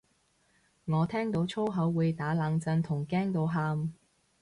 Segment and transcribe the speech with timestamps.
[0.85, 3.93] 我聽到粗口會打冷震同驚到喊